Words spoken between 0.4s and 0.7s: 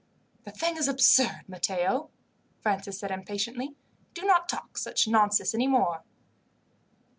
"The